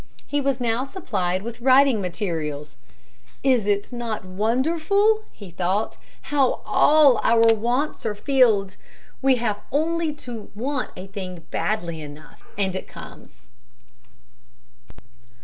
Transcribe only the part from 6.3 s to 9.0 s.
"how all our wants are filled?